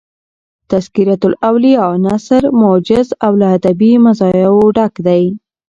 "تذکرةالاولیاء" 0.69 1.91
نثر 2.05 2.43
موجز 2.61 3.07
او 3.25 3.31
له 3.39 3.47
ادبي 3.57 3.91
مزایاو 4.05 4.59
ډک 4.75 4.93
دﺉ. 5.05 5.31